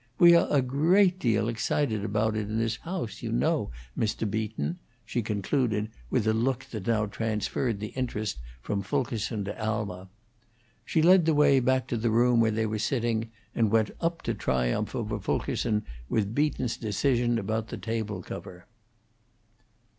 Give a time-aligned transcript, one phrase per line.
[0.17, 4.27] We awe a great deal excited aboat it in this hoase, you know, Mr.
[4.27, 10.09] Beaton," she concluded, with a look that now transferred the interest from Fulkerson to Alma.
[10.85, 14.23] She led the way back to the room where they were sitting, and went up
[14.23, 18.65] to triumph over Fulkerson with Beaton's decision about the table cover.